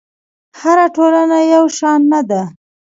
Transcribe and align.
هره 0.59 0.85
ټولنه 0.95 1.37
یو 1.55 1.65
شان 1.77 1.99
نه 2.11 2.21
ده. 2.29 2.41